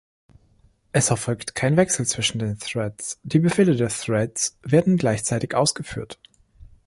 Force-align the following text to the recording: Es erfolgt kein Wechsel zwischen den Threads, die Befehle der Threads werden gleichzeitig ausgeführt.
Es 0.93 1.11
erfolgt 1.11 1.53
kein 1.53 1.77
Wechsel 1.77 2.07
zwischen 2.07 2.39
den 2.39 2.57
Threads, 2.57 3.19
die 3.21 3.37
Befehle 3.37 3.75
der 3.75 3.89
Threads 3.89 4.57
werden 4.63 4.97
gleichzeitig 4.97 5.53
ausgeführt. 5.53 6.17